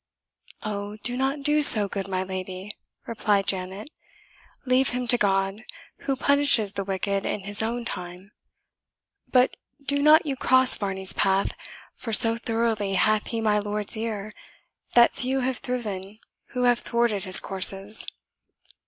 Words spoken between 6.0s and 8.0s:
who punishes the wicked in His own